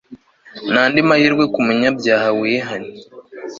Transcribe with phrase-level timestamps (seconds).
[0.71, 3.01] n'andi mahirwe ku munyabyaha wihannye